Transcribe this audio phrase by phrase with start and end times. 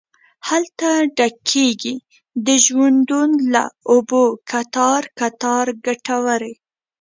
[0.49, 1.95] هلته ډکیږې
[2.45, 6.53] د ژوندون له اوبو کتار، کتار کټوري